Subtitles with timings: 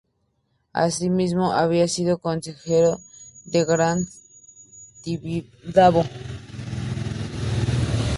[0.73, 2.97] Asimismo, había sido consejero
[3.45, 4.07] de Grand
[5.03, 6.03] Tibidabo.